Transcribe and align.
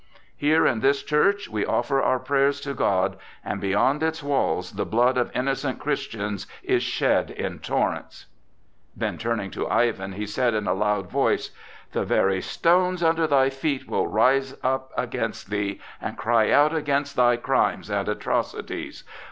Here 0.35 0.65
in 0.65 0.79
this 0.79 1.03
church 1.03 1.47
we 1.47 1.63
offer 1.63 2.01
our 2.01 2.17
prayers 2.17 2.59
to 2.61 2.73
God, 2.73 3.17
and 3.45 3.61
beyond 3.61 4.01
its 4.01 4.23
walls 4.23 4.71
the 4.71 4.83
blood 4.83 5.15
of 5.15 5.29
innocent 5.35 5.77
Christians 5.77 6.47
is 6.63 6.81
shed 6.81 7.29
in 7.29 7.59
torrents." 7.59 8.25
Then 8.97 9.19
turning 9.19 9.51
to 9.51 9.69
Ivan, 9.69 10.13
he 10.13 10.25
said 10.25 10.55
in 10.55 10.65
a 10.65 10.73
loud 10.73 11.11
voice: 11.11 11.51
"The 11.91 12.03
very 12.03 12.41
stones 12.41 13.03
under 13.03 13.27
thy 13.27 13.51
feet 13.51 13.87
will 13.87 14.07
rise 14.07 14.55
against 14.97 15.51
thee 15.51 15.79
and 16.01 16.17
cry 16.17 16.49
out 16.49 16.73
against 16.73 17.15
thy 17.15 17.37
crimes 17.37 17.91
and 17.91 18.09
atrocities! 18.09 19.03